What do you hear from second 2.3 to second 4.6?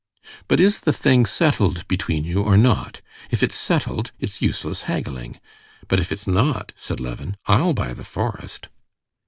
or not? If it's settled, it's